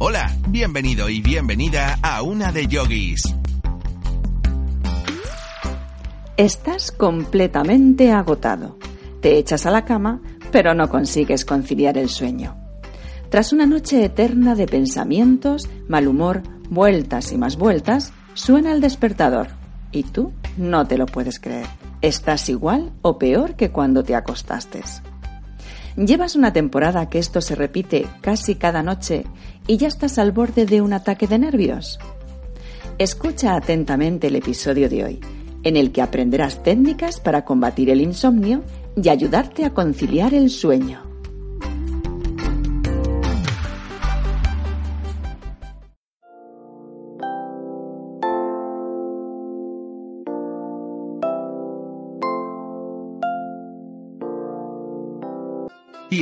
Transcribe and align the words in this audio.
Hola, 0.00 0.32
bienvenido 0.46 1.08
y 1.08 1.20
bienvenida 1.20 1.98
a 2.02 2.22
una 2.22 2.52
de 2.52 2.68
yogis. 2.68 3.20
Estás 6.36 6.92
completamente 6.92 8.12
agotado. 8.12 8.78
Te 9.20 9.38
echas 9.38 9.66
a 9.66 9.72
la 9.72 9.84
cama, 9.84 10.20
pero 10.52 10.72
no 10.72 10.88
consigues 10.88 11.44
conciliar 11.44 11.98
el 11.98 12.08
sueño. 12.10 12.56
Tras 13.28 13.52
una 13.52 13.66
noche 13.66 14.04
eterna 14.04 14.54
de 14.54 14.68
pensamientos, 14.68 15.68
mal 15.88 16.06
humor, 16.06 16.44
vueltas 16.70 17.32
y 17.32 17.36
más 17.36 17.56
vueltas, 17.56 18.12
suena 18.34 18.70
el 18.70 18.80
despertador. 18.80 19.48
Y 19.90 20.04
tú 20.04 20.32
no 20.56 20.86
te 20.86 20.96
lo 20.96 21.06
puedes 21.06 21.40
creer. 21.40 21.66
Estás 22.02 22.48
igual 22.48 22.92
o 23.02 23.18
peor 23.18 23.56
que 23.56 23.72
cuando 23.72 24.04
te 24.04 24.14
acostaste. 24.14 24.84
Llevas 25.98 26.36
una 26.36 26.52
temporada 26.52 27.08
que 27.08 27.18
esto 27.18 27.40
se 27.40 27.56
repite 27.56 28.06
casi 28.20 28.54
cada 28.54 28.84
noche 28.84 29.24
y 29.68 29.76
ya 29.76 29.86
estás 29.86 30.18
al 30.18 30.32
borde 30.32 30.66
de 30.66 30.80
un 30.80 30.92
ataque 30.92 31.28
de 31.28 31.38
nervios. 31.38 32.00
Escucha 32.98 33.54
atentamente 33.54 34.26
el 34.26 34.34
episodio 34.34 34.88
de 34.88 35.04
hoy, 35.04 35.20
en 35.62 35.76
el 35.76 35.92
que 35.92 36.02
aprenderás 36.02 36.64
técnicas 36.64 37.20
para 37.20 37.44
combatir 37.44 37.90
el 37.90 38.00
insomnio 38.00 38.64
y 39.00 39.08
ayudarte 39.08 39.64
a 39.64 39.74
conciliar 39.74 40.34
el 40.34 40.50
sueño. 40.50 41.07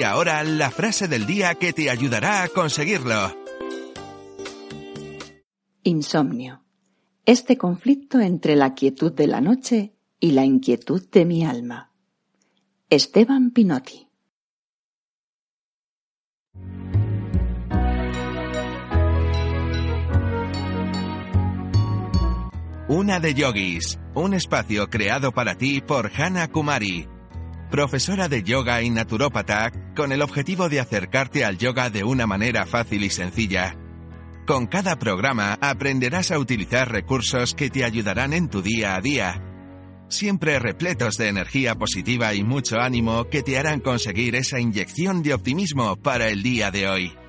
Ahora 0.07 0.43
la 0.45 0.71
frase 0.71 1.09
del 1.09 1.27
día 1.27 1.55
que 1.55 1.73
te 1.73 1.91
ayudará 1.91 2.43
a 2.43 2.49
conseguirlo. 2.49 3.35
Insomnio. 5.83 6.63
Este 7.25 7.59
conflicto 7.59 8.21
entre 8.21 8.57
la 8.57 8.75
quietud 8.75 9.13
de 9.13 9.27
la 9.27 9.41
noche 9.41 9.95
y 10.21 10.33
la 10.33 10.45
inquietud 10.45 11.03
de 11.11 11.25
mi 11.25 11.45
alma. 11.45 11.93
Esteban 12.89 13.51
Pinotti. 13.51 14.07
Una 22.89 23.19
de 23.19 23.35
yogis, 23.35 23.99
un 24.15 24.33
espacio 24.33 24.89
creado 24.89 25.33
para 25.33 25.59
ti 25.59 25.81
por 25.81 26.13
Hana 26.17 26.47
Kumari, 26.47 27.09
profesora 27.69 28.29
de 28.29 28.45
yoga 28.45 28.81
y 28.83 28.91
naturópata, 28.91 29.73
con 29.97 30.13
el 30.13 30.23
objetivo 30.23 30.69
de 30.69 30.79
acercarte 30.79 31.45
al 31.45 31.59
yoga 31.59 31.91
de 31.91 32.05
una 32.05 32.27
manera 32.27 32.67
fácil 32.67 33.03
y 33.03 33.11
sencilla. 33.11 33.77
Con 34.47 34.67
cada 34.67 34.97
programa 34.97 35.59
aprenderás 35.61 36.31
a 36.31 36.39
utilizar 36.39 36.93
recursos 36.93 37.55
que 37.55 37.71
te 37.71 37.83
ayudarán 37.83 38.33
en 38.33 38.49
tu 38.49 38.63
día 38.63 38.95
a 38.95 39.01
día, 39.01 39.43
siempre 40.09 40.61
repletos 40.61 41.17
de 41.17 41.29
energía 41.29 41.75
positiva 41.75 42.33
y 42.35 42.45
mucho 42.45 42.79
ánimo 42.79 43.29
que 43.29 43.43
te 43.43 43.59
harán 43.59 43.81
conseguir 43.81 44.37
esa 44.37 44.61
inyección 44.61 45.25
de 45.25 45.35
optimismo 45.35 45.97
para 45.97 46.29
el 46.29 46.45
día 46.45 46.71
de 46.71 46.89
hoy. 46.89 47.26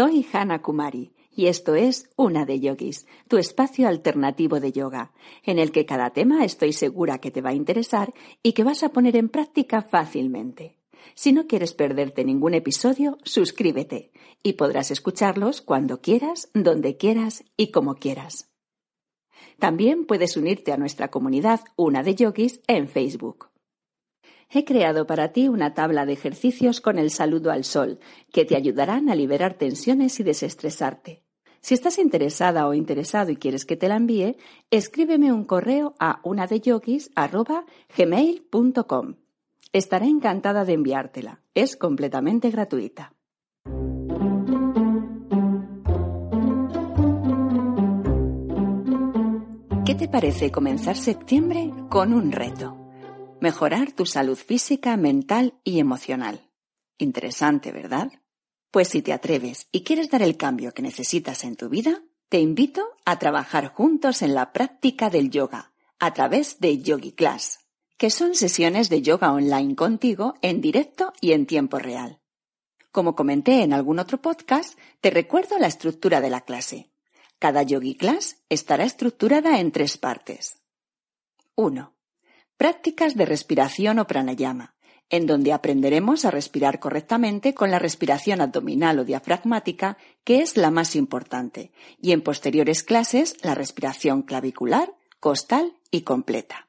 Soy 0.00 0.26
Hana 0.32 0.62
Kumari 0.62 1.12
y 1.30 1.48
esto 1.48 1.74
es 1.74 2.08
Una 2.16 2.46
de 2.46 2.58
Yogis, 2.58 3.06
tu 3.28 3.36
espacio 3.36 3.86
alternativo 3.86 4.58
de 4.58 4.72
yoga, 4.72 5.12
en 5.44 5.58
el 5.58 5.72
que 5.72 5.84
cada 5.84 6.08
tema 6.08 6.42
estoy 6.42 6.72
segura 6.72 7.18
que 7.18 7.30
te 7.30 7.42
va 7.42 7.50
a 7.50 7.52
interesar 7.52 8.14
y 8.42 8.54
que 8.54 8.64
vas 8.64 8.82
a 8.82 8.94
poner 8.94 9.14
en 9.18 9.28
práctica 9.28 9.82
fácilmente. 9.82 10.78
Si 11.14 11.34
no 11.34 11.46
quieres 11.46 11.74
perderte 11.74 12.24
ningún 12.24 12.54
episodio, 12.54 13.18
suscríbete 13.24 14.10
y 14.42 14.54
podrás 14.54 14.90
escucharlos 14.90 15.60
cuando 15.60 16.00
quieras, 16.00 16.48
donde 16.54 16.96
quieras 16.96 17.44
y 17.58 17.70
como 17.70 17.96
quieras. 17.96 18.50
También 19.58 20.06
puedes 20.06 20.38
unirte 20.38 20.72
a 20.72 20.78
nuestra 20.78 21.08
comunidad 21.08 21.60
Una 21.76 22.02
de 22.02 22.14
Yogis 22.14 22.62
en 22.68 22.88
Facebook. 22.88 23.49
He 24.52 24.64
creado 24.64 25.06
para 25.06 25.32
ti 25.32 25.46
una 25.46 25.74
tabla 25.74 26.06
de 26.06 26.12
ejercicios 26.12 26.80
con 26.80 26.98
el 26.98 27.12
saludo 27.12 27.52
al 27.52 27.62
sol, 27.62 28.00
que 28.32 28.44
te 28.44 28.56
ayudarán 28.56 29.08
a 29.08 29.14
liberar 29.14 29.54
tensiones 29.54 30.18
y 30.18 30.24
desestresarte. 30.24 31.22
Si 31.60 31.74
estás 31.74 31.98
interesada 31.98 32.66
o 32.66 32.74
interesado 32.74 33.30
y 33.30 33.36
quieres 33.36 33.64
que 33.64 33.76
te 33.76 33.86
la 33.86 33.94
envíe, 33.94 34.36
escríbeme 34.70 35.32
un 35.32 35.44
correo 35.44 35.94
a 36.00 36.18
unadeyogis.gmail.com. 36.24 39.14
Estaré 39.72 40.06
encantada 40.06 40.64
de 40.64 40.72
enviártela. 40.72 41.42
Es 41.54 41.76
completamente 41.76 42.50
gratuita. 42.50 43.12
¿Qué 49.84 49.94
te 49.94 50.08
parece 50.08 50.50
comenzar 50.50 50.96
septiembre 50.96 51.72
con 51.88 52.12
un 52.12 52.32
reto? 52.32 52.79
Mejorar 53.40 53.92
tu 53.92 54.04
salud 54.04 54.36
física, 54.36 54.98
mental 54.98 55.54
y 55.64 55.78
emocional. 55.78 56.50
Interesante, 56.98 57.72
¿verdad? 57.72 58.12
Pues 58.70 58.88
si 58.88 59.00
te 59.00 59.14
atreves 59.14 59.66
y 59.72 59.82
quieres 59.82 60.10
dar 60.10 60.20
el 60.20 60.36
cambio 60.36 60.74
que 60.74 60.82
necesitas 60.82 61.44
en 61.44 61.56
tu 61.56 61.70
vida, 61.70 62.02
te 62.28 62.38
invito 62.38 62.86
a 63.06 63.18
trabajar 63.18 63.68
juntos 63.72 64.20
en 64.20 64.34
la 64.34 64.52
práctica 64.52 65.08
del 65.08 65.30
yoga 65.30 65.72
a 65.98 66.12
través 66.12 66.60
de 66.60 66.82
Yogi 66.82 67.12
Class, 67.12 67.60
que 67.96 68.10
son 68.10 68.34
sesiones 68.34 68.90
de 68.90 69.00
yoga 69.00 69.32
online 69.32 69.74
contigo 69.74 70.34
en 70.42 70.60
directo 70.60 71.14
y 71.22 71.32
en 71.32 71.46
tiempo 71.46 71.78
real. 71.78 72.20
Como 72.92 73.16
comenté 73.16 73.62
en 73.62 73.72
algún 73.72 74.00
otro 74.00 74.20
podcast, 74.20 74.78
te 75.00 75.08
recuerdo 75.08 75.58
la 75.58 75.66
estructura 75.66 76.20
de 76.20 76.28
la 76.28 76.42
clase. 76.42 76.90
Cada 77.38 77.62
Yogi 77.62 77.94
Class 77.96 78.36
estará 78.50 78.84
estructurada 78.84 79.60
en 79.60 79.72
tres 79.72 79.96
partes. 79.96 80.58
1. 81.54 81.99
Prácticas 82.60 83.16
de 83.16 83.24
respiración 83.24 83.98
o 84.00 84.04
pranayama, 84.04 84.74
en 85.08 85.24
donde 85.24 85.54
aprenderemos 85.54 86.26
a 86.26 86.30
respirar 86.30 86.78
correctamente 86.78 87.54
con 87.54 87.70
la 87.70 87.78
respiración 87.78 88.42
abdominal 88.42 88.98
o 88.98 89.04
diafragmática, 89.06 89.96
que 90.24 90.42
es 90.42 90.58
la 90.58 90.70
más 90.70 90.94
importante, 90.94 91.72
y 92.02 92.12
en 92.12 92.20
posteriores 92.20 92.82
clases 92.82 93.34
la 93.42 93.54
respiración 93.54 94.20
clavicular, 94.20 94.92
costal 95.20 95.72
y 95.90 96.02
completa. 96.02 96.68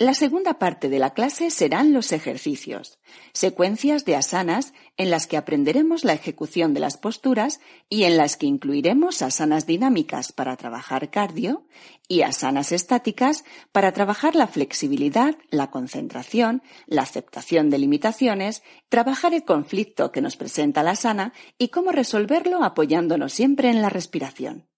La 0.00 0.14
segunda 0.14 0.60
parte 0.60 0.88
de 0.88 1.00
la 1.00 1.10
clase 1.10 1.50
serán 1.50 1.92
los 1.92 2.12
ejercicios, 2.12 3.00
secuencias 3.32 4.04
de 4.04 4.14
asanas 4.14 4.72
en 4.96 5.10
las 5.10 5.26
que 5.26 5.36
aprenderemos 5.36 6.04
la 6.04 6.12
ejecución 6.12 6.72
de 6.72 6.78
las 6.78 6.96
posturas 6.96 7.58
y 7.88 8.04
en 8.04 8.16
las 8.16 8.36
que 8.36 8.46
incluiremos 8.46 9.22
asanas 9.22 9.66
dinámicas 9.66 10.30
para 10.30 10.56
trabajar 10.56 11.10
cardio 11.10 11.66
y 12.06 12.22
asanas 12.22 12.70
estáticas 12.70 13.42
para 13.72 13.90
trabajar 13.90 14.36
la 14.36 14.46
flexibilidad, 14.46 15.36
la 15.50 15.72
concentración, 15.72 16.62
la 16.86 17.02
aceptación 17.02 17.68
de 17.68 17.78
limitaciones, 17.78 18.62
trabajar 18.88 19.34
el 19.34 19.42
conflicto 19.42 20.12
que 20.12 20.20
nos 20.20 20.36
presenta 20.36 20.84
la 20.84 20.92
asana 20.92 21.32
y 21.58 21.70
cómo 21.70 21.90
resolverlo 21.90 22.62
apoyándonos 22.62 23.32
siempre 23.32 23.68
en 23.68 23.82
la 23.82 23.88
respiración. 23.88 24.68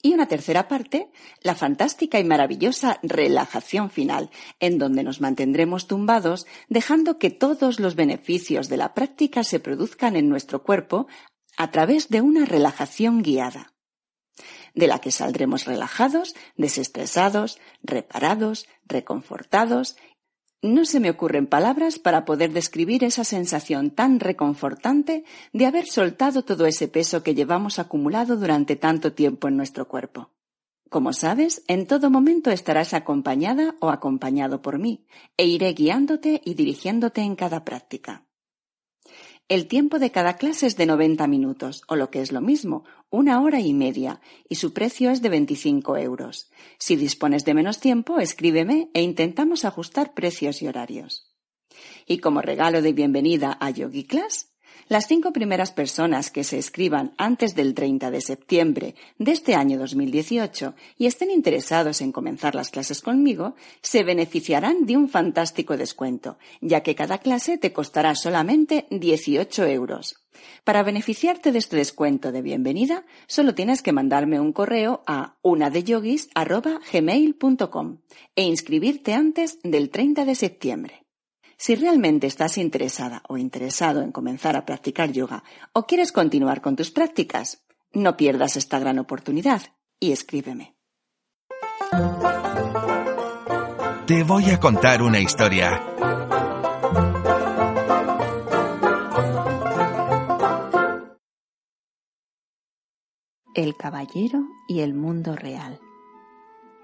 Y 0.00 0.14
una 0.14 0.28
tercera 0.28 0.68
parte, 0.68 1.10
la 1.42 1.56
fantástica 1.56 2.20
y 2.20 2.24
maravillosa 2.24 3.00
relajación 3.02 3.90
final, 3.90 4.30
en 4.60 4.78
donde 4.78 5.02
nos 5.02 5.20
mantendremos 5.20 5.88
tumbados, 5.88 6.46
dejando 6.68 7.18
que 7.18 7.30
todos 7.30 7.80
los 7.80 7.96
beneficios 7.96 8.68
de 8.68 8.76
la 8.76 8.94
práctica 8.94 9.42
se 9.42 9.58
produzcan 9.58 10.14
en 10.14 10.28
nuestro 10.28 10.62
cuerpo 10.62 11.08
a 11.56 11.72
través 11.72 12.08
de 12.08 12.20
una 12.20 12.44
relajación 12.44 13.22
guiada. 13.22 13.74
de 14.74 14.86
la 14.86 15.00
que 15.00 15.10
saldremos 15.10 15.64
relajados, 15.64 16.36
desestresados, 16.56 17.58
reparados, 17.82 18.68
reconfortados. 18.84 19.96
No 20.60 20.84
se 20.84 20.98
me 20.98 21.08
ocurren 21.08 21.46
palabras 21.46 22.00
para 22.00 22.24
poder 22.24 22.52
describir 22.52 23.04
esa 23.04 23.22
sensación 23.22 23.92
tan 23.92 24.18
reconfortante 24.18 25.24
de 25.52 25.66
haber 25.66 25.86
soltado 25.86 26.42
todo 26.42 26.66
ese 26.66 26.88
peso 26.88 27.22
que 27.22 27.36
llevamos 27.36 27.78
acumulado 27.78 28.36
durante 28.36 28.74
tanto 28.74 29.12
tiempo 29.12 29.46
en 29.46 29.56
nuestro 29.56 29.86
cuerpo. 29.86 30.30
Como 30.90 31.12
sabes, 31.12 31.62
en 31.68 31.86
todo 31.86 32.10
momento 32.10 32.50
estarás 32.50 32.92
acompañada 32.92 33.76
o 33.78 33.90
acompañado 33.90 34.60
por 34.60 34.80
mí, 34.80 35.06
e 35.36 35.46
iré 35.46 35.74
guiándote 35.74 36.40
y 36.44 36.54
dirigiéndote 36.54 37.20
en 37.20 37.36
cada 37.36 37.64
práctica. 37.64 38.27
El 39.48 39.66
tiempo 39.66 39.98
de 39.98 40.10
cada 40.10 40.36
clase 40.36 40.66
es 40.66 40.76
de 40.76 40.84
90 40.84 41.26
minutos, 41.26 41.82
o 41.88 41.96
lo 41.96 42.10
que 42.10 42.20
es 42.20 42.32
lo 42.32 42.42
mismo, 42.42 42.84
una 43.08 43.40
hora 43.40 43.60
y 43.60 43.72
media, 43.72 44.20
y 44.46 44.56
su 44.56 44.74
precio 44.74 45.10
es 45.10 45.22
de 45.22 45.30
25 45.30 45.96
euros. 45.96 46.50
Si 46.78 46.96
dispones 46.96 47.46
de 47.46 47.54
menos 47.54 47.80
tiempo, 47.80 48.18
escríbeme 48.18 48.90
e 48.92 49.00
intentamos 49.00 49.64
ajustar 49.64 50.12
precios 50.12 50.60
y 50.60 50.68
horarios. 50.68 51.34
Y 52.04 52.18
como 52.18 52.42
regalo 52.42 52.82
de 52.82 52.92
bienvenida 52.92 53.56
a 53.58 53.70
Yogi 53.70 54.04
Class, 54.04 54.52
las 54.88 55.06
cinco 55.06 55.32
primeras 55.32 55.72
personas 55.72 56.30
que 56.30 56.44
se 56.44 56.58
escriban 56.58 57.12
antes 57.18 57.54
del 57.54 57.74
30 57.74 58.10
de 58.10 58.20
septiembre 58.20 58.94
de 59.18 59.32
este 59.32 59.54
año 59.54 59.78
2018 59.78 60.74
y 60.96 61.06
estén 61.06 61.30
interesados 61.30 62.00
en 62.00 62.12
comenzar 62.12 62.54
las 62.54 62.70
clases 62.70 63.02
conmigo, 63.02 63.54
se 63.82 64.02
beneficiarán 64.02 64.86
de 64.86 64.96
un 64.96 65.08
fantástico 65.08 65.76
descuento, 65.76 66.38
ya 66.60 66.82
que 66.82 66.94
cada 66.94 67.18
clase 67.18 67.58
te 67.58 67.72
costará 67.72 68.14
solamente 68.14 68.86
18 68.90 69.66
euros. 69.66 70.24
Para 70.64 70.82
beneficiarte 70.82 71.52
de 71.52 71.58
este 71.58 71.76
descuento 71.76 72.32
de 72.32 72.42
bienvenida, 72.42 73.04
solo 73.26 73.54
tienes 73.54 73.82
que 73.82 73.92
mandarme 73.92 74.40
un 74.40 74.52
correo 74.52 75.02
a 75.06 75.36
unadeyogis.gmail.com 75.42 77.98
e 78.36 78.42
inscribirte 78.42 79.14
antes 79.14 79.58
del 79.62 79.90
30 79.90 80.24
de 80.24 80.34
septiembre. 80.34 81.07
Si 81.60 81.74
realmente 81.74 82.28
estás 82.28 82.56
interesada 82.56 83.22
o 83.28 83.36
interesado 83.36 84.00
en 84.00 84.12
comenzar 84.12 84.56
a 84.56 84.64
practicar 84.64 85.10
yoga 85.10 85.42
o 85.72 85.86
quieres 85.86 86.12
continuar 86.12 86.60
con 86.60 86.76
tus 86.76 86.92
prácticas, 86.92 87.64
no 87.92 88.16
pierdas 88.16 88.56
esta 88.56 88.78
gran 88.78 89.00
oportunidad 89.00 89.62
y 89.98 90.12
escríbeme. 90.12 90.76
Te 94.06 94.22
voy 94.22 94.50
a 94.50 94.60
contar 94.60 95.02
una 95.02 95.18
historia. 95.18 95.82
El 103.54 103.76
caballero 103.76 104.46
y 104.68 104.80
el 104.80 104.94
mundo 104.94 105.34
real 105.34 105.80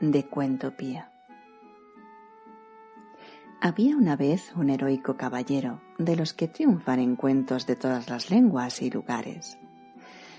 de 0.01 0.29
Cuento 0.29 0.77
Pía. 0.77 1.14
Había 3.67 3.97
una 3.97 4.15
vez 4.15 4.53
un 4.57 4.69
heroico 4.69 5.17
caballero, 5.17 5.81
de 5.97 6.17
los 6.17 6.35
que 6.35 6.49
triunfan 6.49 7.01
en 7.01 7.17
cuentos 7.17 7.67
de 7.67 7.77
todas 7.77 8.11
las 8.11 8.29
lenguas 8.29 8.83
y 8.83 8.91
lugares. 8.91 9.57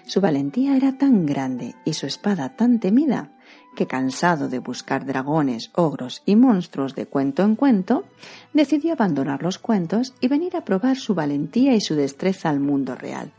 Su 0.06 0.22
valentía 0.22 0.77
era 0.77 0.95
tan 1.00 1.25
grande 1.25 1.74
y 1.86 1.94
su 1.94 2.06
espada 2.06 2.56
tan 2.56 2.80
temida 2.80 3.31
que 3.75 3.88
cansado 3.88 4.48
de 4.48 4.60
buscar 4.60 5.07
dragones, 5.07 5.72
ogros 5.74 6.22
y 6.27 6.36
monstruos 6.36 6.94
de 6.94 7.07
cuento 7.07 7.42
en 7.42 7.56
cuento, 7.56 8.06
decidió 8.54 8.94
abandonar 8.94 9.42
los 9.42 9.57
cuentos 9.57 10.13
y 10.22 10.27
venir 10.27 10.56
a 10.56 10.63
probar 10.63 10.95
su 10.95 11.16
valentía 11.16 11.74
y 11.74 11.81
su 11.81 11.95
destreza 11.95 12.51
al 12.51 12.60
mundo 12.60 12.94
real. 12.94 13.31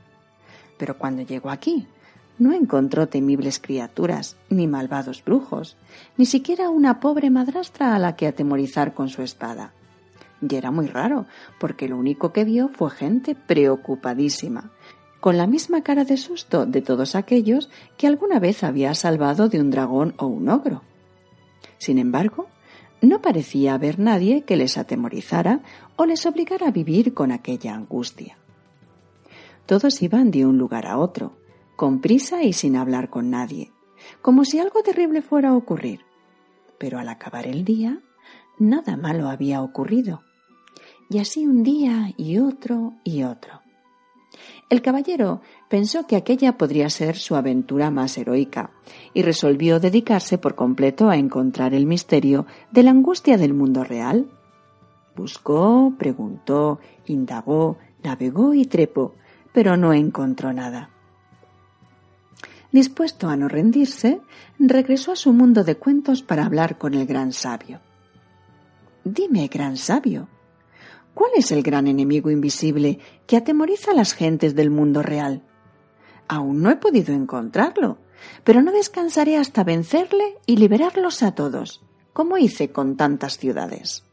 Pero 0.79 0.99
cuando 0.99 1.23
llegó 1.23 1.49
aquí, 1.49 1.87
no 2.39 2.53
encontró 2.53 3.07
temibles 3.07 3.61
criaturas, 3.61 4.37
ni 4.51 4.67
malvados 4.67 5.25
brujos, 5.25 5.77
ni 6.17 6.27
siquiera 6.27 6.71
una 6.71 6.99
pobre 6.99 7.31
madrastra 7.31 7.95
a 7.95 8.01
la 8.01 8.17
que 8.17 8.27
atemorizar 8.27 8.93
con 8.93 9.09
su 9.09 9.23
espada. 9.23 9.73
Y 10.41 10.55
era 10.55 10.71
muy 10.71 10.87
raro, 10.87 11.27
porque 11.59 11.89
lo 11.89 11.97
único 11.97 12.33
que 12.33 12.45
vio 12.45 12.69
fue 12.69 12.91
gente 12.91 13.35
preocupadísima, 13.35 14.71
con 15.21 15.37
la 15.37 15.47
misma 15.47 15.83
cara 15.83 16.05
de 16.05 16.17
susto 16.17 16.67
de 16.67 16.83
todos 16.83 17.15
aquellos 17.15 17.71
que 17.97 18.07
alguna 18.07 18.39
vez 18.39 18.63
había 18.63 18.95
salvado 18.95 19.49
de 19.49 19.61
un 19.61 19.71
dragón 19.71 20.15
o 20.19 20.27
un 20.27 20.49
ogro. 20.49 20.83
Sin 21.79 21.99
embargo, 21.99 22.49
no 23.01 23.21
parecía 23.21 23.75
haber 23.75 23.99
nadie 23.99 24.43
que 24.43 24.57
les 24.57 24.79
atemorizara 24.79 25.61
o 25.97 26.07
les 26.07 26.27
obligara 26.27 26.69
a 26.69 26.71
vivir 26.71 27.15
con 27.15 27.33
aquella 27.33 27.75
angustia. 27.75 28.39
Todos 29.67 30.01
iban 30.03 30.31
de 30.31 30.47
un 30.47 30.59
lugar 30.59 30.87
a 30.87 30.99
otro, 30.99 31.37
con 31.77 32.01
prisa 32.01 32.43
y 32.43 32.53
sin 32.53 32.77
hablar 32.77 33.11
con 33.11 33.31
nadie, 33.31 33.73
como 34.23 34.45
si 34.45 34.59
algo 34.59 34.83
terrible 34.83 35.23
fuera 35.23 35.51
a 35.51 35.57
ocurrir. 35.57 36.01
Pero 36.79 36.99
al 36.99 37.09
acabar 37.09 37.47
el 37.47 37.65
día, 37.65 38.01
nada 38.59 38.97
malo 38.97 39.29
había 39.29 39.63
ocurrido. 39.63 40.23
Y 41.09 41.19
así 41.19 41.47
un 41.47 41.63
día 41.63 42.13
y 42.17 42.39
otro 42.39 42.95
y 43.05 43.23
otro. 43.23 43.61
El 44.69 44.83
caballero 44.83 45.41
pensó 45.69 46.07
que 46.07 46.17
aquella 46.17 46.59
podría 46.59 46.91
ser 46.91 47.17
su 47.17 47.37
aventura 47.37 47.91
más 47.91 48.19
heroica 48.19 48.73
y 49.15 49.23
resolvió 49.23 49.79
dedicarse 49.79 50.39
por 50.39 50.57
completo 50.57 51.09
a 51.09 51.17
encontrar 51.17 51.73
el 51.73 51.87
misterio 51.87 52.47
de 52.73 52.83
la 52.83 52.91
angustia 52.91 53.39
del 53.39 53.55
mundo 53.55 53.85
real. 53.85 54.29
Buscó, 55.15 55.95
preguntó, 55.97 56.81
indagó, 57.07 57.79
navegó 58.03 58.55
y 58.55 58.67
trepó, 58.67 59.15
pero 59.53 59.77
no 59.77 59.93
encontró 59.93 60.53
nada. 60.53 60.91
Dispuesto 62.73 63.29
a 63.29 63.37
no 63.37 63.49
rendirse, 63.49 64.21
regresó 64.59 65.13
a 65.13 65.17
su 65.17 65.33
mundo 65.33 65.63
de 65.63 65.77
cuentos 65.77 66.23
para 66.23 66.45
hablar 66.45 66.77
con 66.77 66.95
el 66.95 67.07
gran 67.07 67.33
sabio. 67.33 67.81
Dime, 69.05 69.47
gran 69.47 69.77
sabio, 69.77 70.29
¿cuál 71.17 71.31
es 71.35 71.51
el 71.51 71.63
gran 71.63 71.87
enemigo 71.87 72.31
invisible 72.31 72.99
que 73.27 73.39
atemoriza 73.39 73.93
a 73.93 73.95
las 73.95 74.13
gentes 74.13 74.55
del 74.55 74.69
mundo 74.69 75.03
real? 75.03 75.43
Aún 76.29 76.61
no 76.61 76.71
he 76.71 76.77
podido 76.77 77.15
encontrarlo, 77.15 77.97
pero 78.45 78.61
no 78.61 78.71
descansaré 78.71 79.39
hasta 79.39 79.65
vencerle 79.65 80.37
y 80.45 80.59
liberarlos 80.59 81.23
a 81.23 81.35
todos, 81.35 81.83
como 82.13 82.37
hice 82.37 82.71
con 82.71 82.99
tantas 82.99 83.39
ciudades. 83.39 84.05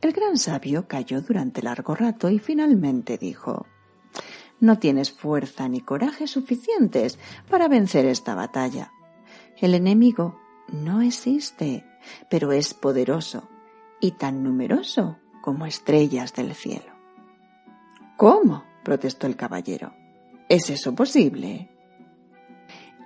El 0.00 0.12
gran 0.12 0.38
sabio 0.38 0.86
cayó 0.86 1.20
durante 1.20 1.62
largo 1.62 1.96
rato 1.96 2.30
y 2.30 2.38
finalmente 2.38 3.18
dijo 3.18 3.66
no 4.60 4.78
tienes 4.78 5.10
fuerza 5.10 5.68
ni 5.68 5.80
coraje 5.80 6.28
suficientes 6.28 7.18
para 7.50 7.68
vencer 7.68 8.06
esta 8.06 8.34
batalla. 8.36 8.92
El 9.56 9.74
enemigo 9.74 10.38
no 10.68 11.00
existe, 11.00 11.84
pero 12.30 12.52
es 12.52 12.74
poderoso 12.74 13.48
y 14.00 14.12
tan 14.12 14.44
numeroso 14.44 15.18
como 15.48 15.64
estrellas 15.64 16.34
del 16.34 16.54
cielo. 16.54 16.92
¿Cómo? 18.18 18.64
protestó 18.84 19.26
el 19.26 19.34
caballero. 19.34 19.94
¿Es 20.46 20.68
eso 20.68 20.94
posible? 20.94 21.70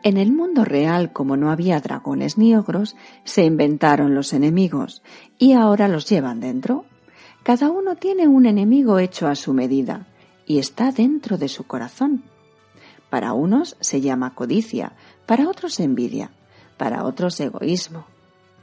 En 0.03 0.17
el 0.17 0.33
mundo 0.33 0.65
real, 0.65 1.13
como 1.13 1.37
no 1.37 1.53
había 1.53 1.79
dragones 1.79 2.39
ni 2.39 2.57
ogros, 2.57 2.97
se 3.23 3.45
inventaron 3.45 4.17
los 4.17 4.33
enemigos 4.33 5.05
y 5.39 5.53
ahora 5.53 5.87
los 5.87 6.09
llevan 6.09 6.41
dentro. 6.41 6.85
Cada 7.45 7.71
uno 7.71 7.95
tiene 7.95 8.27
un 8.27 8.47
enemigo 8.47 8.99
hecho 8.99 9.29
a 9.29 9.37
su 9.37 9.55
medida 9.55 10.09
y 10.45 10.59
está 10.59 10.91
dentro 10.91 11.39
de 11.39 11.47
su 11.47 11.69
corazón. 11.69 12.25
Para 13.09 13.35
unos 13.35 13.77
se 13.79 14.01
llama 14.01 14.35
codicia, 14.35 14.95
para 15.27 15.49
otros 15.49 15.79
envidia, 15.79 16.33
para 16.77 17.05
otros 17.05 17.39
egoísmo, 17.39 18.05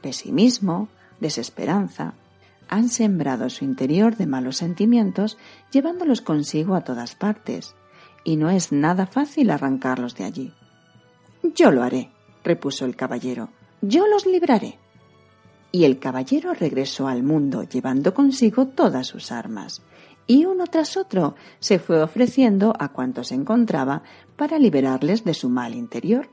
pesimismo, 0.02 0.90
desesperanza. 1.22 2.14
Han 2.70 2.90
sembrado 2.90 3.50
su 3.50 3.66
interior 3.66 4.16
de 4.16 4.28
malos 4.28 4.58
sentimientos, 4.58 5.38
llevándolos 5.72 6.22
consigo 6.22 6.76
a 6.76 6.84
todas 6.84 7.16
partes, 7.16 7.76
y 8.24 8.38
no 8.38 8.50
es 8.52 8.72
nada 8.72 9.08
fácil 9.08 9.50
arrancarlos 9.50 10.16
de 10.16 10.24
allí. 10.24 10.54
Yo 11.56 11.72
lo 11.72 11.82
haré, 11.82 12.12
repuso 12.44 12.86
el 12.86 12.96
caballero, 12.96 13.50
yo 13.82 14.08
los 14.08 14.26
libraré. 14.26 14.78
Y 15.72 15.86
el 15.86 16.00
caballero 16.00 16.54
regresó 16.54 17.08
al 17.08 17.24
mundo 17.24 17.64
llevando 17.64 18.14
consigo 18.14 18.68
todas 18.68 19.08
sus 19.08 19.32
armas, 19.32 19.82
y 20.28 20.46
uno 20.46 20.68
tras 20.68 20.96
otro 20.96 21.36
se 21.60 21.80
fue 21.80 22.04
ofreciendo 22.04 22.76
a 22.78 22.90
cuantos 22.90 23.32
encontraba 23.32 24.04
para 24.36 24.60
liberarles 24.60 25.24
de 25.24 25.34
su 25.34 25.50
mal 25.50 25.74
interior. 25.74 26.30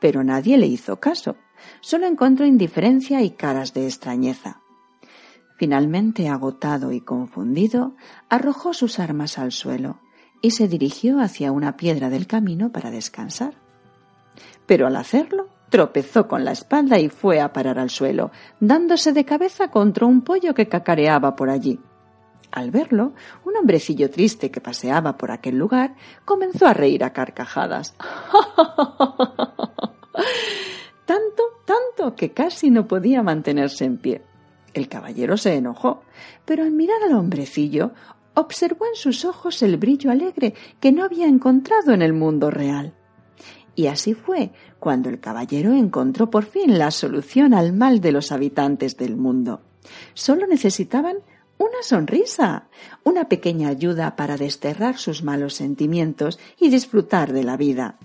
Pero 0.00 0.22
nadie 0.22 0.56
le 0.56 0.66
hizo 0.66 1.00
caso, 1.00 1.36
solo 1.80 2.06
encontró 2.06 2.46
indiferencia 2.46 3.22
y 3.22 3.30
caras 3.30 3.74
de 3.74 3.86
extrañeza. 3.86 4.61
Finalmente, 5.62 6.28
agotado 6.28 6.90
y 6.90 7.00
confundido, 7.00 7.94
arrojó 8.28 8.74
sus 8.74 8.98
armas 8.98 9.38
al 9.38 9.52
suelo 9.52 10.00
y 10.40 10.50
se 10.50 10.66
dirigió 10.66 11.20
hacia 11.20 11.52
una 11.52 11.76
piedra 11.76 12.10
del 12.10 12.26
camino 12.26 12.72
para 12.72 12.90
descansar. 12.90 13.54
Pero 14.66 14.88
al 14.88 14.96
hacerlo, 14.96 15.46
tropezó 15.70 16.26
con 16.26 16.44
la 16.44 16.50
espalda 16.50 16.98
y 16.98 17.08
fue 17.08 17.40
a 17.40 17.52
parar 17.52 17.78
al 17.78 17.90
suelo, 17.90 18.32
dándose 18.58 19.12
de 19.12 19.24
cabeza 19.24 19.68
contra 19.70 20.04
un 20.04 20.22
pollo 20.22 20.52
que 20.52 20.66
cacareaba 20.66 21.36
por 21.36 21.48
allí. 21.48 21.78
Al 22.50 22.72
verlo, 22.72 23.12
un 23.44 23.56
hombrecillo 23.56 24.10
triste 24.10 24.50
que 24.50 24.60
paseaba 24.60 25.16
por 25.16 25.30
aquel 25.30 25.58
lugar 25.58 25.94
comenzó 26.24 26.66
a 26.66 26.74
reír 26.74 27.04
a 27.04 27.12
carcajadas. 27.12 27.94
tanto, 31.06 31.42
tanto 31.64 32.16
que 32.16 32.32
casi 32.32 32.68
no 32.72 32.88
podía 32.88 33.22
mantenerse 33.22 33.84
en 33.84 33.98
pie. 33.98 34.31
El 34.74 34.88
caballero 34.88 35.36
se 35.36 35.54
enojó, 35.54 36.02
pero 36.44 36.62
al 36.62 36.72
mirar 36.72 37.02
al 37.02 37.14
hombrecillo 37.14 37.92
observó 38.34 38.86
en 38.86 38.94
sus 38.94 39.24
ojos 39.24 39.62
el 39.62 39.76
brillo 39.76 40.10
alegre 40.10 40.54
que 40.80 40.92
no 40.92 41.04
había 41.04 41.26
encontrado 41.26 41.92
en 41.92 42.02
el 42.02 42.12
mundo 42.12 42.50
real. 42.50 42.94
Y 43.74 43.86
así 43.86 44.14
fue 44.14 44.52
cuando 44.78 45.08
el 45.08 45.20
caballero 45.20 45.72
encontró 45.72 46.30
por 46.30 46.44
fin 46.44 46.78
la 46.78 46.90
solución 46.90 47.54
al 47.54 47.72
mal 47.72 48.00
de 48.00 48.12
los 48.12 48.32
habitantes 48.32 48.96
del 48.96 49.16
mundo. 49.16 49.62
Solo 50.14 50.46
necesitaban 50.46 51.18
una 51.58 51.82
sonrisa, 51.82 52.68
una 53.04 53.28
pequeña 53.28 53.68
ayuda 53.68 54.16
para 54.16 54.36
desterrar 54.36 54.98
sus 54.98 55.22
malos 55.22 55.54
sentimientos 55.54 56.38
y 56.58 56.70
disfrutar 56.70 57.32
de 57.32 57.44
la 57.44 57.56
vida. 57.56 57.98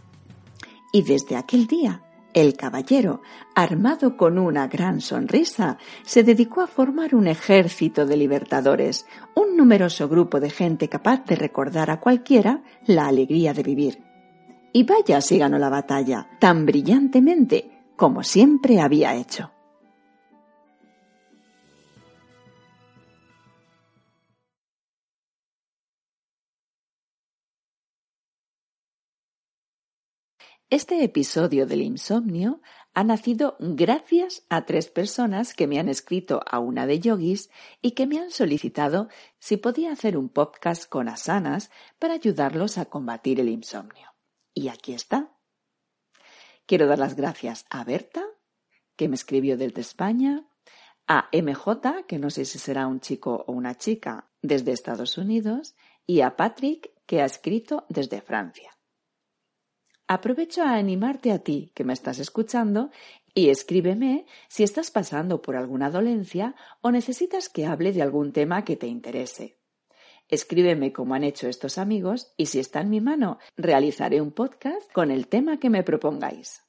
Y 0.93 1.01
desde 1.01 1.35
aquel 1.35 1.67
día, 1.67 2.03
el 2.33 2.55
caballero, 2.55 3.21
armado 3.55 4.15
con 4.17 4.37
una 4.37 4.67
gran 4.67 5.01
sonrisa, 5.01 5.77
se 6.03 6.23
dedicó 6.23 6.61
a 6.61 6.67
formar 6.67 7.15
un 7.15 7.27
ejército 7.27 8.05
de 8.05 8.17
libertadores, 8.17 9.05
un 9.35 9.57
numeroso 9.57 10.07
grupo 10.07 10.39
de 10.39 10.49
gente 10.49 10.89
capaz 10.89 11.25
de 11.25 11.35
recordar 11.35 11.89
a 11.89 11.99
cualquiera 11.99 12.61
la 12.85 13.07
alegría 13.07 13.53
de 13.53 13.63
vivir. 13.63 14.03
Y 14.73 14.83
vaya 14.83 15.21
si 15.21 15.37
ganó 15.37 15.57
la 15.57 15.69
batalla, 15.69 16.29
tan 16.39 16.65
brillantemente 16.65 17.71
como 17.95 18.23
siempre 18.23 18.79
había 18.79 19.15
hecho. 19.15 19.51
Este 30.69 31.01
episodio 31.01 31.65
del 31.65 31.81
insomnio 31.81 32.59
ha 32.93 33.05
nacido 33.05 33.55
gracias 33.57 34.45
a 34.49 34.65
tres 34.65 34.89
personas 34.89 35.53
que 35.53 35.65
me 35.65 35.79
han 35.79 35.87
escrito 35.87 36.41
a 36.45 36.59
una 36.59 36.85
de 36.85 36.99
yogis 36.99 37.49
y 37.81 37.91
que 37.91 38.05
me 38.05 38.19
han 38.19 38.31
solicitado 38.31 39.07
si 39.39 39.55
podía 39.55 39.93
hacer 39.93 40.17
un 40.17 40.27
podcast 40.27 40.89
con 40.89 41.07
asanas 41.07 41.71
para 41.99 42.15
ayudarlos 42.15 42.77
a 42.77 42.83
combatir 42.83 43.39
el 43.39 43.47
insomnio. 43.47 44.13
Y 44.53 44.67
aquí 44.67 44.91
está. 44.91 45.31
Quiero 46.65 46.85
dar 46.87 46.99
las 46.99 47.15
gracias 47.15 47.65
a 47.69 47.85
Berta, 47.85 48.25
que 48.97 49.07
me 49.07 49.15
escribió 49.15 49.55
desde 49.55 49.79
España, 49.79 50.45
a 51.07 51.29
MJ, 51.31 52.05
que 52.09 52.19
no 52.19 52.29
sé 52.29 52.43
si 52.43 52.59
será 52.59 52.87
un 52.87 52.99
chico 52.99 53.45
o 53.47 53.53
una 53.53 53.77
chica, 53.77 54.29
desde 54.41 54.73
Estados 54.73 55.17
Unidos, 55.17 55.77
y 56.05 56.19
a 56.19 56.35
Patrick, 56.35 56.91
que 57.05 57.21
ha 57.21 57.25
escrito 57.25 57.85
desde 57.87 58.19
Francia. 58.19 58.76
Aprovecho 60.09 60.63
a 60.63 60.75
animarte 60.75 61.33
a 61.33 61.39
ti 61.39 61.71
que 61.75 61.83
me 61.83 61.91
estás 61.91 62.19
escuchando 62.19 62.91
y 63.33 63.49
escríbeme 63.49 64.25
si 64.47 64.63
estás 64.63 64.89
pasando 64.89 65.41
por 65.41 65.57
alguna 65.57 65.91
dolencia 65.91 66.55
o 66.79 66.91
necesitas 66.91 67.49
que 67.49 67.65
hable 67.65 67.91
de 67.91 68.01
algún 68.01 68.31
tema 68.31 68.63
que 68.63 68.77
te 68.77 68.87
interese. 68.87 69.57
Escríbeme 70.29 70.93
como 70.93 71.13
han 71.13 71.25
hecho 71.25 71.49
estos 71.49 71.77
amigos 71.77 72.33
y 72.37 72.45
si 72.45 72.59
está 72.59 72.79
en 72.81 72.89
mi 72.89 73.01
mano 73.01 73.37
realizaré 73.57 74.21
un 74.21 74.31
podcast 74.31 74.89
con 74.93 75.11
el 75.11 75.27
tema 75.27 75.59
que 75.59 75.69
me 75.69 75.83
propongáis. 75.83 76.66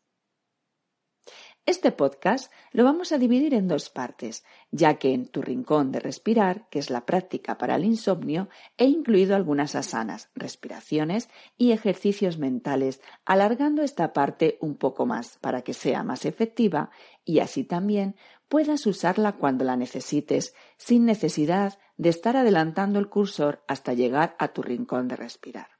Este 1.66 1.92
podcast 1.92 2.52
lo 2.72 2.84
vamos 2.84 3.12
a 3.12 3.18
dividir 3.18 3.52
en 3.52 3.68
dos 3.68 3.90
partes, 3.90 4.44
ya 4.70 4.94
que 4.94 5.12
en 5.12 5.26
tu 5.26 5.42
rincón 5.42 5.92
de 5.92 6.00
respirar, 6.00 6.68
que 6.70 6.78
es 6.78 6.88
la 6.88 7.04
práctica 7.04 7.58
para 7.58 7.76
el 7.76 7.84
insomnio, 7.84 8.48
he 8.78 8.86
incluido 8.86 9.36
algunas 9.36 9.74
asanas, 9.74 10.30
respiraciones 10.34 11.28
y 11.56 11.72
ejercicios 11.72 12.38
mentales, 12.38 13.00
alargando 13.24 13.82
esta 13.82 14.12
parte 14.12 14.58
un 14.60 14.76
poco 14.76 15.06
más 15.06 15.38
para 15.42 15.62
que 15.62 15.74
sea 15.74 16.02
más 16.02 16.24
efectiva 16.24 16.90
y 17.24 17.40
así 17.40 17.64
también 17.64 18.16
puedas 18.48 18.86
usarla 18.86 19.32
cuando 19.32 19.64
la 19.64 19.76
necesites, 19.76 20.54
sin 20.76 21.04
necesidad 21.04 21.78
de 21.96 22.08
estar 22.08 22.36
adelantando 22.36 22.98
el 22.98 23.08
cursor 23.08 23.62
hasta 23.68 23.92
llegar 23.92 24.36
a 24.38 24.48
tu 24.48 24.62
rincón 24.62 25.08
de 25.08 25.16
respirar. 25.16 25.77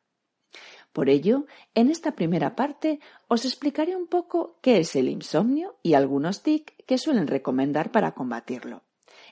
Por 0.92 1.08
ello, 1.08 1.46
en 1.74 1.90
esta 1.90 2.12
primera 2.12 2.56
parte 2.56 3.00
os 3.28 3.44
explicaré 3.44 3.94
un 3.94 4.06
poco 4.06 4.58
qué 4.62 4.78
es 4.78 4.96
el 4.96 5.08
insomnio 5.08 5.78
y 5.82 5.94
algunos 5.94 6.42
tics 6.42 6.74
que 6.86 6.98
suelen 6.98 7.26
recomendar 7.26 7.92
para 7.92 8.12
combatirlo. 8.12 8.82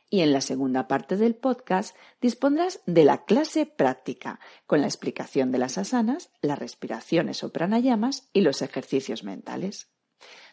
Y 0.08 0.20
en 0.20 0.32
la 0.32 0.40
segunda 0.40 0.86
parte 0.86 1.16
del 1.16 1.34
podcast 1.34 1.96
dispondrás 2.20 2.80
de 2.86 3.04
la 3.04 3.24
clase 3.24 3.66
práctica, 3.66 4.38
con 4.66 4.80
la 4.80 4.86
explicación 4.86 5.50
de 5.50 5.58
las 5.58 5.78
asanas, 5.78 6.30
las 6.42 6.58
respiraciones 6.58 7.42
o 7.42 7.50
y 8.32 8.40
los 8.42 8.62
ejercicios 8.62 9.24
mentales. 9.24 9.90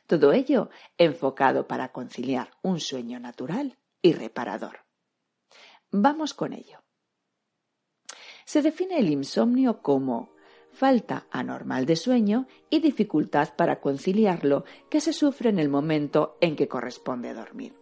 Todo 0.08 0.34
ello 0.34 0.70
enfocado 0.98 1.68
para 1.68 1.92
conciliar 1.92 2.52
un 2.62 2.80
sueño 2.80 3.20
natural 3.20 3.78
y 4.02 4.14
reparador. 4.14 4.86
Vamos 5.92 6.34
con 6.34 6.54
ello. 6.54 6.84
Se 8.46 8.62
define 8.62 8.98
el 8.98 9.10
insomnio 9.10 9.82
como 9.82 10.33
falta 10.74 11.28
anormal 11.32 11.86
de 11.86 11.96
sueño 11.96 12.48
y 12.70 12.80
dificultad 12.80 13.56
para 13.56 13.80
conciliarlo 13.80 14.66
que 14.90 15.00
se 15.00 15.14
sufre 15.14 15.50
en 15.50 15.60
el 15.60 15.70
momento 15.70 16.38
en 16.42 16.56
que 16.56 16.68
corresponde 16.68 17.34
dormir. 17.34 17.76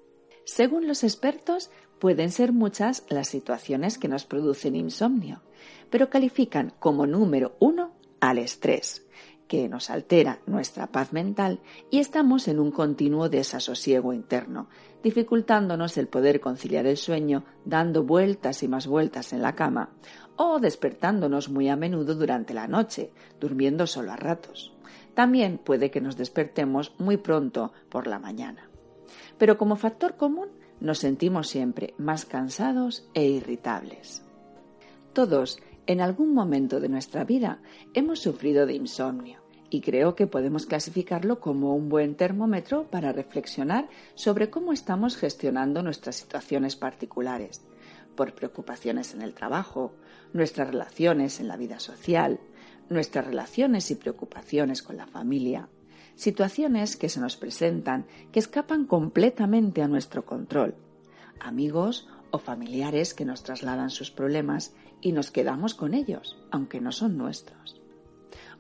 Según 0.44 0.88
los 0.88 1.04
expertos, 1.04 1.72
pueden 2.00 2.32
ser 2.32 2.52
muchas 2.52 3.06
las 3.10 3.28
situaciones 3.28 3.98
que 3.98 4.08
nos 4.08 4.26
producen 4.26 4.76
insomnio, 4.76 5.42
pero 5.90 6.10
califican 6.10 6.74
como 6.80 7.08
número 7.08 7.56
uno 7.60 7.94
al 8.20 8.38
estrés, 8.38 9.08
que 9.48 9.68
nos 9.68 9.90
altera 9.90 10.40
nuestra 10.46 10.88
paz 10.88 11.12
mental 11.12 11.60
y 11.90 12.00
estamos 12.00 12.48
en 12.48 12.60
un 12.60 12.72
continuo 12.72 13.28
desasosiego 13.30 14.14
interno, 14.14 14.70
dificultándonos 15.04 15.98
el 15.98 16.08
poder 16.08 16.40
conciliar 16.40 16.88
el 16.88 16.98
sueño, 16.98 17.44
dando 17.66 18.04
vueltas 18.04 18.64
y 18.64 18.68
más 18.68 18.88
vueltas 18.88 19.34
en 19.34 19.42
la 19.42 19.54
cama, 19.54 19.90
o 20.44 20.60
despertándonos 20.60 21.50
muy 21.50 21.70
a 21.70 21.76
menudo 21.76 22.16
durante 22.16 22.56
la 22.56 22.68
noche, 22.68 23.12
durmiendo 23.40 23.86
solo 23.86 24.12
a 24.12 24.16
ratos. 24.16 24.74
También 25.14 25.60
puede 25.60 25.92
que 25.92 26.02
nos 26.02 26.18
despertemos 26.18 26.94
muy 26.98 27.18
pronto 27.18 27.74
por 27.90 28.08
la 28.08 28.18
mañana. 28.18 28.68
Pero 29.38 29.58
como 29.60 29.76
factor 29.76 30.16
común 30.16 30.50
nos 30.80 30.98
sentimos 30.98 31.48
siempre 31.48 31.94
más 32.00 32.26
cansados 32.26 33.08
e 33.14 33.24
irritables. 33.26 34.24
Todos, 35.14 35.60
en 35.86 36.02
algún 36.02 36.34
momento 36.34 36.80
de 36.80 36.90
nuestra 36.90 37.24
vida, 37.24 37.62
hemos 37.94 38.20
sufrido 38.20 38.66
de 38.66 38.74
insomnio 38.74 39.42
y 39.70 39.82
creo 39.82 40.16
que 40.16 40.26
podemos 40.26 40.66
clasificarlo 40.66 41.40
como 41.40 41.76
un 41.76 41.88
buen 41.88 42.16
termómetro 42.16 42.88
para 42.90 43.12
reflexionar 43.12 43.90
sobre 44.16 44.50
cómo 44.50 44.74
estamos 44.74 45.18
gestionando 45.18 45.84
nuestras 45.84 46.16
situaciones 46.16 46.76
particulares, 46.76 47.62
por 48.16 48.34
preocupaciones 48.34 49.14
en 49.14 49.22
el 49.22 49.34
trabajo, 49.34 49.94
nuestras 50.34 50.70
relaciones 50.70 51.40
en 51.40 51.48
la 51.48 51.58
vida 51.58 51.80
social, 51.80 52.40
nuestras 52.90 53.26
relaciones 53.26 53.90
y 53.92 53.96
preocupaciones 53.96 54.84
con 54.84 54.98
la 54.98 55.08
familia, 55.08 55.70
situaciones 56.16 56.98
que 56.98 57.10
se 57.10 57.20
nos 57.20 57.38
presentan 57.38 58.06
que 58.32 58.40
escapan 58.40 58.86
completamente 58.86 59.82
a 59.82 59.88
nuestro 59.88 60.26
control, 60.26 60.76
amigos 61.40 62.08
o 62.32 62.40
familiares 62.40 63.14
que 63.14 63.26
nos 63.26 63.44
trasladan 63.44 63.90
sus 63.90 64.12
problemas 64.12 64.74
y 65.02 65.12
nos 65.14 65.32
quedamos 65.32 65.74
con 65.74 65.94
ellos, 65.94 66.38
aunque 66.52 66.80
no 66.80 66.92
son 66.92 67.18
nuestros, 67.18 67.82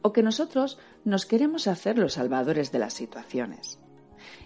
o 0.01 0.11
que 0.11 0.23
nosotros 0.23 0.79
nos 1.05 1.25
queremos 1.25 1.67
hacer 1.67 1.97
los 1.97 2.13
salvadores 2.13 2.71
de 2.71 2.79
las 2.79 2.93
situaciones. 2.93 3.79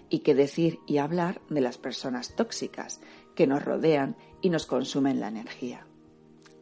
Y 0.08 0.20
qué 0.20 0.34
decir 0.34 0.78
y 0.86 0.98
hablar 0.98 1.40
de 1.48 1.60
las 1.60 1.78
personas 1.78 2.36
tóxicas 2.36 3.00
que 3.36 3.46
nos 3.46 3.64
rodean 3.64 4.16
y 4.40 4.50
nos 4.50 4.66
consumen 4.66 5.20
la 5.20 5.28
energía 5.28 5.86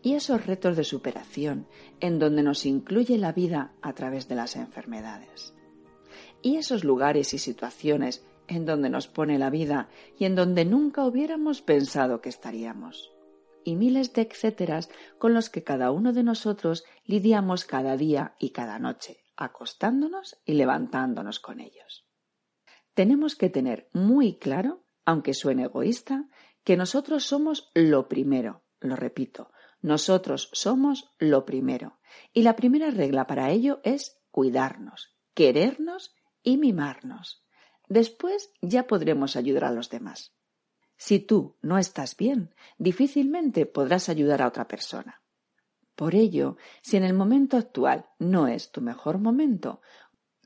y 0.05 0.15
esos 0.15 0.47
retos 0.47 0.77
de 0.77 0.85
superación 0.85 1.67
en 1.99 2.19
donde 2.19 2.43
nos 2.43 2.67
incluye 2.67 3.17
la 3.17 3.33
vida 3.33 3.73
a 3.81 3.95
través 3.95 4.29
de 4.29 4.35
las 4.35 4.55
enfermedades. 4.55 5.55
Y 6.43 6.57
esos 6.57 6.85
lugares 6.85 7.33
y 7.33 7.39
situaciones 7.39 8.23
en 8.47 8.67
donde 8.67 8.91
nos 8.91 9.09
pone 9.09 9.39
la 9.39 9.49
vida 9.49 9.89
y 10.19 10.27
en 10.27 10.35
donde 10.35 10.67
nunca 10.67 11.07
hubiéramos 11.07 11.63
pensado 11.63 12.21
que 12.21 12.29
estaríamos. 12.29 13.13
Y 13.65 13.77
miles 13.77 14.13
de 14.13 14.23
etcéteras 14.23 14.91
con 15.19 15.33
los 15.33 15.49
que 15.49 15.65
cada 15.65 15.91
uno 15.91 16.13
de 16.13 16.23
nosotros 16.23 16.85
lidiamos 17.07 17.65
cada 17.65 17.97
día 17.97 18.35
y 18.39 18.51
cada 18.51 18.79
noche, 18.79 19.25
acostándonos 19.37 20.37
y 20.45 20.53
levantándonos 20.53 21.41
con 21.41 21.61
ellos. 21.61 22.07
Tenemos 22.93 23.37
que 23.37 23.49
tener 23.49 23.89
muy 23.95 24.37
claro, 24.37 24.85
aunque 25.07 25.33
suene 25.33 25.65
egoísta, 25.65 26.29
que 26.65 26.77
nosotros 26.77 27.25
somos 27.25 27.71
lo 27.75 28.09
primero, 28.09 28.65
lo 28.81 28.97
repito, 28.97 29.51
nosotros 29.83 30.49
somos 30.53 31.15
lo 31.19 31.45
primero. 31.45 31.99
Y 32.33 32.43
la 32.43 32.57
primera 32.57 32.91
regla 32.91 33.27
para 33.27 33.51
ello 33.51 33.81
es 33.85 34.21
cuidarnos, 34.31 35.15
querernos 35.35 36.15
y 36.43 36.57
mimarnos. 36.57 37.45
Después 37.89 38.53
ya 38.63 38.87
podremos 38.87 39.37
ayudar 39.37 39.65
a 39.65 39.73
los 39.73 39.91
demás. 39.91 40.35
Si 40.97 41.19
tú 41.19 41.57
no 41.61 41.77
estás 41.77 42.17
bien, 42.17 42.55
difícilmente 42.79 43.67
podrás 43.67 44.09
ayudar 44.09 44.41
a 44.41 44.49
otra 44.49 44.67
persona. 44.67 45.23
Por 45.95 46.15
ello, 46.15 46.57
si 46.83 46.97
en 46.97 47.05
el 47.05 47.15
momento 47.15 47.57
actual 47.57 48.07
no 48.19 48.49
es 48.49 48.73
tu 48.73 48.81
mejor 48.81 49.19
momento, 49.19 49.81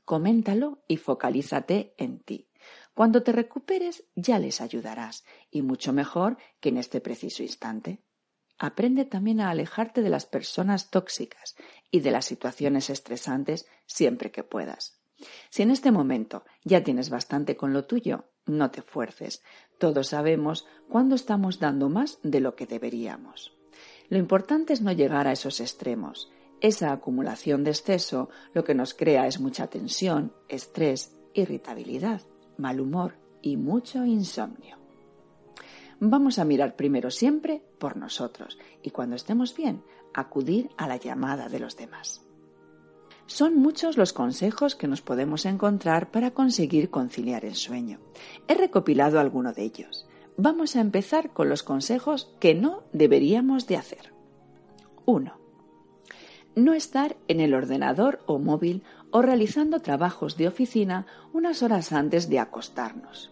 coméntalo 0.05 0.83
y 0.87 0.97
focalízate 0.97 1.93
en 1.97 2.19
ti. 2.19 2.48
Cuando 2.99 3.23
te 3.23 3.31
recuperes 3.31 4.03
ya 4.17 4.39
les 4.39 4.59
ayudarás, 4.59 5.23
y 5.49 5.61
mucho 5.61 5.93
mejor 5.93 6.35
que 6.59 6.67
en 6.67 6.75
este 6.75 6.99
preciso 6.99 7.43
instante. 7.43 8.03
Aprende 8.57 9.05
también 9.05 9.39
a 9.39 9.51
alejarte 9.51 10.01
de 10.01 10.09
las 10.09 10.25
personas 10.25 10.89
tóxicas 10.91 11.55
y 11.91 12.01
de 12.01 12.11
las 12.11 12.25
situaciones 12.25 12.89
estresantes 12.89 13.67
siempre 13.85 14.31
que 14.31 14.43
puedas. 14.43 14.99
Si 15.49 15.63
en 15.63 15.71
este 15.71 15.93
momento 15.93 16.43
ya 16.65 16.83
tienes 16.83 17.09
bastante 17.09 17.55
con 17.55 17.71
lo 17.71 17.85
tuyo, 17.85 18.31
no 18.45 18.69
te 18.69 18.81
fuerces. 18.81 19.43
Todos 19.77 20.07
sabemos 20.07 20.67
cuándo 20.89 21.15
estamos 21.15 21.57
dando 21.57 21.87
más 21.87 22.19
de 22.21 22.41
lo 22.41 22.57
que 22.57 22.65
deberíamos. 22.65 23.57
Lo 24.09 24.17
importante 24.17 24.73
es 24.73 24.81
no 24.81 24.91
llegar 24.91 25.25
a 25.25 25.31
esos 25.31 25.61
extremos. 25.61 26.29
Esa 26.59 26.91
acumulación 26.91 27.63
de 27.63 27.71
exceso 27.71 28.29
lo 28.53 28.65
que 28.65 28.75
nos 28.75 28.93
crea 28.93 29.25
es 29.25 29.39
mucha 29.39 29.67
tensión, 29.67 30.33
estrés, 30.49 31.15
irritabilidad, 31.33 32.23
mal 32.59 32.79
humor 32.79 33.15
y 33.41 33.57
mucho 33.57 34.05
insomnio. 34.05 34.77
Vamos 35.99 36.39
a 36.39 36.45
mirar 36.45 36.75
primero 36.75 37.11
siempre 37.11 37.61
por 37.77 37.97
nosotros 37.97 38.57
y 38.83 38.91
cuando 38.91 39.15
estemos 39.15 39.55
bien, 39.55 39.83
acudir 40.13 40.69
a 40.77 40.87
la 40.87 40.97
llamada 40.97 41.49
de 41.49 41.59
los 41.59 41.75
demás. 41.75 42.21
Son 43.25 43.55
muchos 43.55 43.97
los 43.97 44.11
consejos 44.11 44.75
que 44.75 44.87
nos 44.87 45.01
podemos 45.01 45.45
encontrar 45.45 46.09
para 46.09 46.31
conseguir 46.31 46.89
conciliar 46.89 47.45
el 47.45 47.55
sueño. 47.55 47.99
He 48.47 48.55
recopilado 48.55 49.19
alguno 49.19 49.53
de 49.53 49.63
ellos. 49.63 50.07
Vamos 50.35 50.75
a 50.75 50.81
empezar 50.81 51.31
con 51.31 51.49
los 51.49 51.61
consejos 51.61 52.33
que 52.39 52.55
no 52.55 52.83
deberíamos 52.91 53.67
de 53.67 53.77
hacer. 53.77 54.13
1. 55.05 55.33
No 56.55 56.73
estar 56.73 57.17
en 57.27 57.39
el 57.39 57.53
ordenador 57.53 58.21
o 58.25 58.39
móvil 58.39 58.83
o 59.11 59.21
realizando 59.21 59.79
trabajos 59.79 60.37
de 60.37 60.47
oficina 60.47 61.05
unas 61.33 61.63
horas 61.63 61.91
antes 61.91 62.29
de 62.29 62.39
acostarnos 62.39 63.31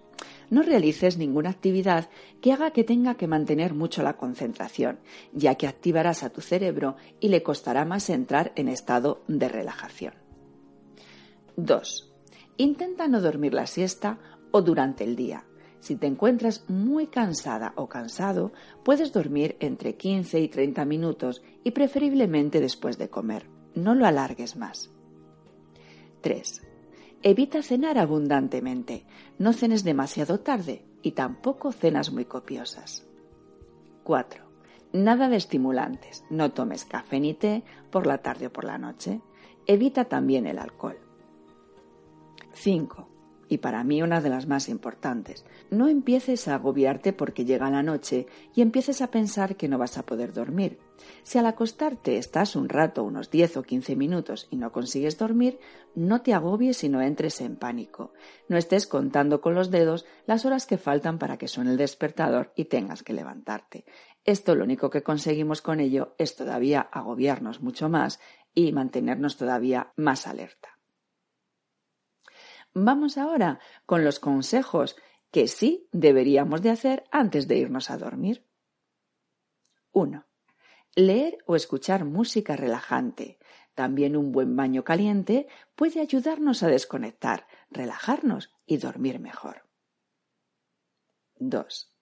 no 0.50 0.62
realices 0.62 1.18
ninguna 1.18 1.50
actividad 1.50 2.10
que 2.42 2.54
haga 2.54 2.72
que 2.72 2.84
tenga 2.84 3.16
que 3.16 3.28
mantener 3.28 3.74
mucho 3.74 4.04
la 4.04 4.18
concentración, 4.18 5.00
ya 5.34 5.56
que 5.56 5.68
activarás 5.68 6.24
a 6.24 6.30
tu 6.30 6.42
cerebro 6.42 6.96
y 7.20 7.30
le 7.30 7.44
costará 7.44 7.86
más 7.86 8.10
entrar 8.10 8.54
en 8.56 8.70
estado 8.70 9.24
de 9.28 9.50
relajación. 9.50 10.14
2. 11.58 12.14
Intenta 12.58 13.08
no 13.08 13.22
dormir 13.22 13.54
la 13.54 13.68
siesta 13.68 14.20
o 14.52 14.62
durante 14.62 15.04
el 15.04 15.16
día. 15.16 15.46
Si 15.80 15.96
te 15.96 16.08
encuentras 16.08 16.68
muy 16.70 17.08
cansada 17.08 17.74
o 17.76 17.88
cansado, 17.88 18.52
puedes 18.84 19.14
dormir 19.14 19.58
entre 19.60 19.96
15 19.96 20.40
y 20.40 20.48
30 20.48 20.86
minutos 20.86 21.44
y 21.64 21.72
preferiblemente 21.72 22.60
después 22.60 22.98
de 22.98 23.10
comer. 23.10 23.48
No 23.76 23.94
lo 23.94 24.06
alargues 24.06 24.56
más. 24.56 24.92
3. 26.28 26.62
Evita 27.24 27.64
cenar 27.64 27.98
abundantemente. 27.98 29.06
No 29.40 29.54
cenes 29.54 29.86
demasiado 29.86 30.42
tarde 30.42 30.84
y 31.02 31.14
tampoco 31.14 31.72
cenas 31.72 32.12
muy 32.12 32.26
copiosas. 32.26 33.06
4. 34.04 34.44
Nada 34.92 35.30
de 35.30 35.38
estimulantes. 35.38 36.26
No 36.30 36.52
tomes 36.52 36.84
café 36.84 37.22
ni 37.22 37.34
té 37.34 37.64
por 37.92 38.06
la 38.08 38.18
tarde 38.18 38.48
o 38.48 38.52
por 38.52 38.66
la 38.66 38.78
noche. 38.78 39.22
Evita 39.68 40.04
también 40.04 40.48
el 40.48 40.60
alcohol. 40.60 41.00
5 42.52 43.08
y 43.50 43.60
para 43.60 43.84
mí 43.84 44.02
una 44.02 44.22
de 44.22 44.30
las 44.30 44.48
más 44.48 44.70
importantes. 44.70 45.46
No 45.70 45.88
empieces 45.88 46.48
a 46.48 46.56
agobiarte 46.56 47.14
porque 47.14 47.46
llega 47.46 47.70
la 47.70 47.84
noche 47.84 48.28
y 48.54 48.62
empieces 48.62 49.02
a 49.02 49.12
pensar 49.12 49.56
que 49.56 49.68
no 49.68 49.78
vas 49.78 49.98
a 49.98 50.06
poder 50.06 50.34
dormir. 50.34 50.80
Si 51.24 51.38
al 51.38 51.46
acostarte 51.46 52.18
estás 52.18 52.56
un 52.56 52.70
rato, 52.70 53.04
unos 53.04 53.30
10 53.30 53.58
o 53.58 53.64
15 53.64 53.96
minutos 53.96 54.48
y 54.50 54.58
no 54.58 54.72
consigues 54.72 55.18
dormir, 55.18 55.60
no 55.96 56.22
te 56.22 56.34
agobies 56.34 56.84
y 56.84 56.90
no 56.90 57.02
entres 57.02 57.42
en 57.42 57.56
pánico. 57.56 58.14
No 58.48 58.58
estés 58.58 58.88
contando 58.88 59.42
con 59.42 59.54
los 59.54 59.72
dedos 59.72 60.06
las 60.26 60.46
horas 60.46 60.66
que 60.66 60.78
faltan 60.78 61.20
para 61.20 61.38
que 61.38 61.48
suene 61.48 61.72
el 61.72 61.78
despertador 61.78 62.52
y 62.56 62.66
tengas 62.66 63.04
que 63.04 63.14
levantarte. 63.14 63.86
Esto 64.26 64.56
lo 64.56 64.64
único 64.64 64.90
que 64.90 65.04
conseguimos 65.04 65.62
con 65.62 65.80
ello 65.80 66.16
es 66.18 66.36
todavía 66.36 66.82
agobiarnos 66.82 67.62
mucho 67.62 67.90
más 67.90 68.20
y 68.54 68.72
mantenernos 68.72 69.38
todavía 69.38 69.94
más 69.96 70.28
alerta. 70.28 70.77
Vamos 72.74 73.18
ahora 73.18 73.60
con 73.86 74.04
los 74.04 74.20
consejos 74.20 74.96
que 75.32 75.48
sí 75.48 75.88
deberíamos 75.92 76.62
de 76.62 76.70
hacer 76.70 77.04
antes 77.12 77.48
de 77.48 77.58
irnos 77.58 77.90
a 77.90 77.98
dormir. 77.98 78.46
1. 79.92 80.26
Leer 80.96 81.38
o 81.46 81.56
escuchar 81.56 82.06
música 82.06 82.56
relajante. 82.56 83.40
También 83.76 84.18
un 84.18 84.32
buen 84.32 84.56
baño 84.56 84.84
caliente 84.84 85.48
puede 85.76 86.02
ayudarnos 86.02 86.64
a 86.64 86.68
desconectar, 86.68 87.48
relajarnos 87.70 88.52
y 88.66 88.78
dormir 88.78 89.20
mejor. 89.20 89.68
2. 91.40 91.94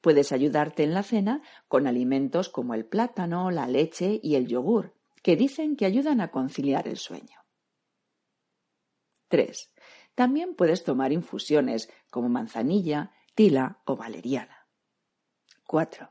Puedes 0.00 0.32
ayudarte 0.32 0.82
en 0.82 0.94
la 0.94 1.02
cena 1.02 1.42
con 1.68 1.86
alimentos 1.86 2.48
como 2.48 2.74
el 2.74 2.84
plátano, 2.84 3.50
la 3.50 3.66
leche 3.66 4.20
y 4.22 4.34
el 4.34 4.46
yogur, 4.46 4.94
que 5.22 5.36
dicen 5.36 5.76
que 5.76 5.86
ayudan 5.86 6.20
a 6.20 6.30
conciliar 6.30 6.88
el 6.88 6.98
sueño. 6.98 7.38
3. 9.28 9.72
También 10.14 10.54
puedes 10.54 10.84
tomar 10.84 11.12
infusiones 11.12 11.88
como 12.10 12.28
manzanilla, 12.28 13.12
tila 13.34 13.80
o 13.84 13.96
valeriana. 13.96 14.68
4. 15.66 16.10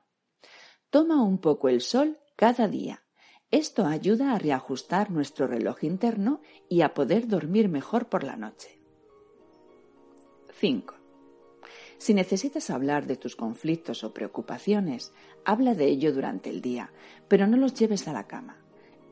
Toma 0.89 1.23
un 1.23 1.37
poco 1.37 1.69
el 1.69 1.81
sol 1.81 2.19
cada 2.35 2.67
día. 2.67 3.03
Esto 3.51 3.85
ayuda 3.85 4.33
a 4.33 4.39
reajustar 4.39 5.11
nuestro 5.11 5.45
reloj 5.45 5.83
interno 5.83 6.41
y 6.69 6.81
a 6.81 6.93
poder 6.93 7.27
dormir 7.27 7.69
mejor 7.69 8.09
por 8.09 8.23
la 8.23 8.37
noche. 8.37 8.79
5. 10.59 10.95
Si 11.97 12.13
necesitas 12.13 12.69
hablar 12.69 13.05
de 13.05 13.17
tus 13.17 13.35
conflictos 13.35 14.03
o 14.03 14.13
preocupaciones, 14.13 15.13
habla 15.45 15.75
de 15.75 15.85
ello 15.85 16.13
durante 16.13 16.49
el 16.49 16.61
día, 16.61 16.91
pero 17.27 17.45
no 17.45 17.57
los 17.57 17.75
lleves 17.75 18.07
a 18.07 18.13
la 18.13 18.25
cama. 18.25 18.57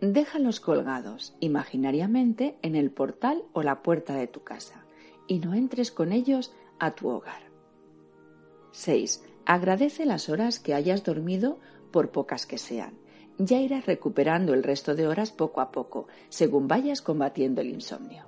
Déjalos 0.01 0.61
colgados 0.61 1.35
imaginariamente 1.41 2.57
en 2.61 2.75
el 2.75 2.89
portal 2.89 3.43
o 3.51 3.63
la 3.63 3.81
puerta 3.83 4.13
de 4.13 4.27
tu 4.27 4.43
casa 4.43 4.85
y 5.27 5.39
no 5.39 5.53
entres 5.53 5.91
con 5.91 6.13
ellos 6.13 6.53
a 6.79 6.91
tu 6.91 7.09
hogar. 7.09 7.49
6. 8.71 9.21
Agradece 9.45 10.05
las 10.05 10.29
horas 10.29 10.59
que 10.59 10.73
hayas 10.73 11.03
dormido 11.03 11.59
por 11.91 12.11
pocas 12.11 12.45
que 12.45 12.57
sean. 12.57 12.93
Ya 13.37 13.59
irás 13.59 13.85
recuperando 13.87 14.53
el 14.53 14.63
resto 14.63 14.95
de 14.95 15.05
horas 15.05 15.31
poco 15.31 15.59
a 15.59 15.71
poco, 15.71 16.07
según 16.29 16.69
vayas 16.69 17.01
combatiendo 17.01 17.59
el 17.59 17.69
insomnio. 17.69 18.25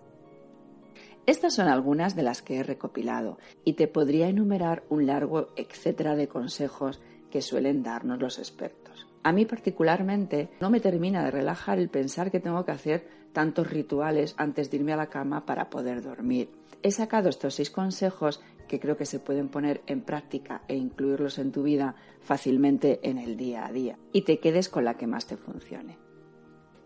Estas 1.25 1.53
son 1.53 1.69
algunas 1.69 2.17
de 2.17 2.23
las 2.23 2.41
que 2.41 2.57
he 2.57 2.63
recopilado 2.63 3.37
y 3.63 3.73
te 3.73 3.87
podría 3.87 4.27
enumerar 4.27 4.83
un 4.89 5.05
largo 5.05 5.49
etcétera 5.55 6.15
de 6.17 6.27
consejos 6.27 6.99
que 7.29 7.41
suelen 7.41 7.81
darnos 7.81 8.19
los 8.19 8.39
expertos. 8.39 9.10
A 9.23 9.31
mí 9.31 9.45
particularmente 9.45 10.49
no 10.59 10.69
me 10.69 10.79
termina 10.79 11.23
de 11.23 11.31
relajar 11.31 11.77
el 11.77 11.89
pensar 11.89 12.31
que 12.31 12.39
tengo 12.39 12.65
que 12.65 12.71
hacer 12.71 13.07
tantos 13.33 13.69
rituales 13.69 14.33
antes 14.37 14.71
de 14.71 14.77
irme 14.77 14.93
a 14.93 14.97
la 14.97 15.09
cama 15.09 15.45
para 15.45 15.69
poder 15.69 16.01
dormir. 16.01 16.49
He 16.81 16.91
sacado 16.91 17.29
estos 17.29 17.55
seis 17.55 17.69
consejos 17.69 18.41
que 18.67 18.79
creo 18.79 18.97
que 18.97 19.05
se 19.05 19.19
pueden 19.19 19.49
poner 19.49 19.81
en 19.85 20.01
práctica 20.01 20.63
e 20.67 20.75
incluirlos 20.75 21.37
en 21.37 21.51
tu 21.51 21.63
vida 21.63 21.95
fácilmente 22.21 22.99
en 23.03 23.17
el 23.17 23.37
día 23.37 23.65
a 23.65 23.71
día 23.71 23.97
y 24.11 24.21
te 24.21 24.39
quedes 24.39 24.69
con 24.69 24.85
la 24.85 24.95
que 24.95 25.07
más 25.07 25.27
te 25.27 25.37
funcione. 25.37 25.97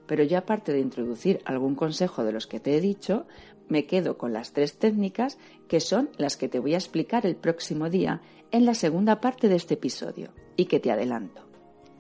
Pero 0.06 0.24
ya 0.24 0.40
aparte 0.40 0.74
de 0.74 0.80
introducir 0.80 1.42
algún 1.46 1.76
consejo 1.76 2.24
de 2.24 2.34
los 2.34 2.48
que 2.48 2.60
te 2.60 2.76
he 2.76 2.82
dicho, 2.82 3.26
me 3.70 3.86
quedo 3.86 4.18
con 4.18 4.34
las 4.34 4.52
tres 4.52 4.78
técnicas 4.78 5.38
que 5.68 5.80
son 5.80 6.10
las 6.18 6.38
que 6.38 6.50
te 6.50 6.60
voy 6.60 6.74
a 6.74 6.78
explicar 6.78 7.26
el 7.26 7.36
próximo 7.36 7.90
día 7.90 8.22
en 8.52 8.66
la 8.66 8.74
segunda 8.74 9.22
parte 9.22 9.48
de 9.48 9.56
este 9.56 9.76
episodio 9.76 10.32
y 10.56 10.66
que 10.66 10.80
te 10.80 10.92
adelanto. 10.92 11.45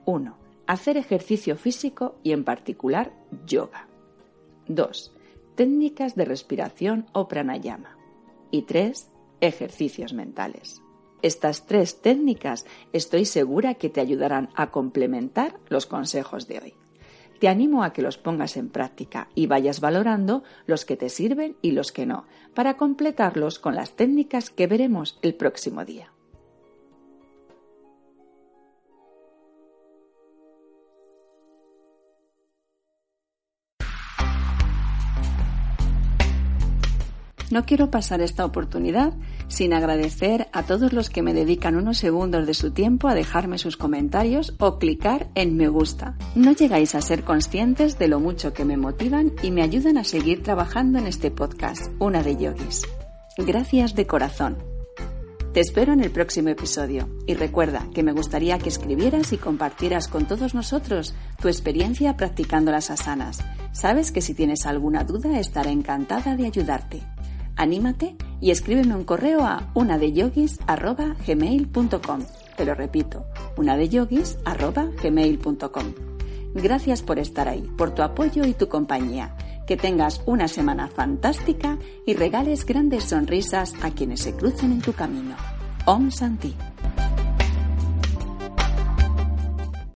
1. 0.05 0.37
Hacer 0.67 0.97
ejercicio 0.97 1.57
físico 1.57 2.15
y 2.23 2.31
en 2.31 2.43
particular 2.43 3.13
yoga. 3.45 3.87
2. 4.67 5.13
Técnicas 5.55 6.15
de 6.15 6.25
respiración 6.25 7.05
o 7.13 7.27
pranayama. 7.27 7.97
Y 8.51 8.63
3. 8.63 9.11
Ejercicios 9.41 10.13
mentales. 10.13 10.81
Estas 11.21 11.65
tres 11.65 12.01
técnicas 12.01 12.65
estoy 12.93 13.25
segura 13.25 13.73
que 13.73 13.89
te 13.89 13.99
ayudarán 13.99 14.49
a 14.55 14.69
complementar 14.69 15.59
los 15.69 15.87
consejos 15.87 16.47
de 16.47 16.59
hoy. 16.59 16.73
Te 17.39 17.47
animo 17.47 17.83
a 17.83 17.93
que 17.93 18.01
los 18.01 18.17
pongas 18.17 18.57
en 18.57 18.69
práctica 18.69 19.27
y 19.35 19.47
vayas 19.47 19.81
valorando 19.81 20.43
los 20.67 20.85
que 20.85 20.95
te 20.95 21.09
sirven 21.09 21.57
y 21.61 21.71
los 21.71 21.91
que 21.91 22.05
no, 22.05 22.25
para 22.53 22.77
completarlos 22.77 23.59
con 23.59 23.75
las 23.75 23.95
técnicas 23.95 24.49
que 24.49 24.67
veremos 24.67 25.19
el 25.21 25.35
próximo 25.35 25.83
día. 25.83 26.14
No 37.55 37.65
quiero 37.65 37.89
pasar 37.89 38.19
esta 38.19 38.43
oportunidad 38.43 39.13
sin 39.47 39.73
agradecer 39.73 40.49
a 40.51 40.63
todos 40.63 40.91
los 40.91 41.09
que 41.09 41.21
me 41.21 41.33
dedican 41.33 41.77
unos 41.77 41.97
segundos 41.97 42.45
de 42.45 42.53
su 42.53 42.71
tiempo 42.71 43.07
a 43.07 43.15
dejarme 43.15 43.59
sus 43.59 43.77
comentarios 43.77 44.55
o 44.59 44.77
clicar 44.77 45.29
en 45.35 45.55
me 45.55 45.69
gusta. 45.69 46.17
No 46.35 46.51
llegáis 46.51 46.95
a 46.95 47.01
ser 47.01 47.23
conscientes 47.23 47.97
de 47.97 48.09
lo 48.09 48.19
mucho 48.19 48.51
que 48.51 48.65
me 48.65 48.75
motivan 48.75 49.31
y 49.41 49.51
me 49.51 49.61
ayudan 49.61 49.97
a 49.97 50.03
seguir 50.03 50.43
trabajando 50.43 50.99
en 50.99 51.07
este 51.07 51.31
podcast, 51.31 51.93
Una 51.97 52.23
de 52.23 52.35
Yogis. 52.35 52.81
Gracias 53.37 53.95
de 53.95 54.05
corazón. 54.05 54.57
Te 55.53 55.61
espero 55.61 55.93
en 55.93 56.01
el 56.01 56.11
próximo 56.11 56.49
episodio 56.49 57.07
y 57.25 57.35
recuerda 57.35 57.87
que 57.93 58.03
me 58.03 58.11
gustaría 58.11 58.59
que 58.59 58.67
escribieras 58.67 59.31
y 59.31 59.37
compartieras 59.37 60.09
con 60.09 60.27
todos 60.27 60.55
nosotros 60.55 61.15
tu 61.41 61.47
experiencia 61.47 62.17
practicando 62.17 62.73
las 62.73 62.91
asanas. 62.91 63.39
Sabes 63.71 64.11
que 64.11 64.19
si 64.19 64.33
tienes 64.33 64.65
alguna 64.65 65.05
duda 65.05 65.39
estaré 65.39 65.71
encantada 65.71 66.35
de 66.35 66.47
ayudarte. 66.47 67.01
Anímate 67.55 68.15
y 68.41 68.51
escríbeme 68.51 68.95
un 68.95 69.03
correo 69.03 69.45
a 69.45 69.71
unadeyogis.gmail.com. 69.73 72.19
Te 72.57 72.65
lo 72.65 72.75
repito, 72.75 73.25
unadeyogis.gmail.com. 73.57 75.93
Gracias 76.53 77.01
por 77.01 77.19
estar 77.19 77.49
ahí, 77.49 77.69
por 77.77 77.91
tu 77.91 78.01
apoyo 78.01 78.45
y 78.45 78.53
tu 78.53 78.69
compañía. 78.69 79.35
Que 79.67 79.75
tengas 79.77 80.21
una 80.25 80.47
semana 80.47 80.87
fantástica 80.87 81.77
y 82.05 82.13
regales 82.13 82.65
grandes 82.65 83.03
sonrisas 83.05 83.73
a 83.81 83.91
quienes 83.91 84.21
se 84.21 84.33
crucen 84.33 84.71
en 84.71 84.81
tu 84.81 84.93
camino. 84.93 85.35
Om 85.85 86.11
Santi. 86.11 86.55